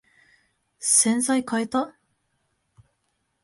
[0.79, 1.95] 洗剤かえた？